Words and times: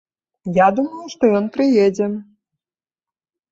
Я 0.55 0.67
думаю, 0.79 1.03
што 1.15 1.23
ён 1.41 1.45
прыедзе. 1.59 2.07